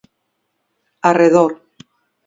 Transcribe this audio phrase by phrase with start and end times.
[1.11, 1.51] Arredor.